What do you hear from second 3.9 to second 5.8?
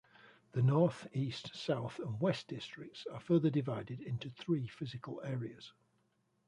into three physical areas.